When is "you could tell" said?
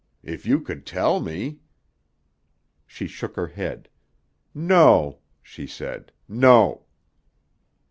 0.47-1.19